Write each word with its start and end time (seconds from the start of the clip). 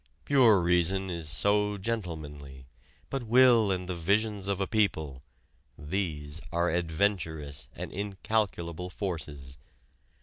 Pure 0.25 0.61
reason 0.63 1.11
is 1.11 1.29
so 1.29 1.77
gentlemanly, 1.77 2.65
but 3.11 3.21
will 3.21 3.71
and 3.71 3.87
the 3.87 3.93
visions 3.93 4.47
of 4.47 4.59
a 4.59 4.65
people 4.65 5.21
these 5.77 6.41
are 6.51 6.71
adventurous 6.71 7.69
and 7.75 7.91
incalculable 7.91 8.89
forces. 8.89 9.59